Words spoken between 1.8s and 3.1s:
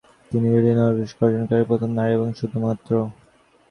নারী এবং শুধুমাত্র